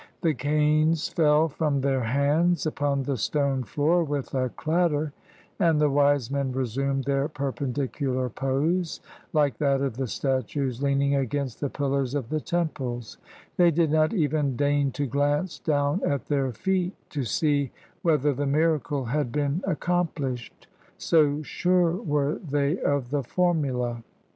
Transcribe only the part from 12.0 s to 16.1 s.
of the temples; they did not even deign to glance down